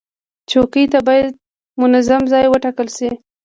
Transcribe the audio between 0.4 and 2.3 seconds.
چوکۍ ته باید منظم